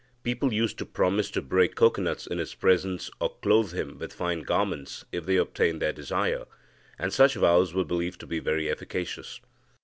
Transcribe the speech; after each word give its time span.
People 0.23 0.51
used 0.51 0.79
to 0.79 0.85
promise 0.87 1.29
to 1.29 1.43
break 1.43 1.75
cocoanuts 1.75 2.25
in 2.25 2.39
his 2.39 2.55
presence, 2.55 3.11
or 3.19 3.35
clothe 3.39 3.71
him 3.71 3.99
with 3.99 4.15
fine 4.15 4.41
garments, 4.41 5.05
if 5.11 5.27
they 5.27 5.37
obtained 5.37 5.79
their 5.79 5.93
desire, 5.93 6.45
and 6.97 7.13
such 7.13 7.35
vows 7.35 7.75
were 7.75 7.85
believed 7.85 8.19
to 8.21 8.25
be 8.25 8.39
very 8.39 8.67
efficacious.' 8.67 9.41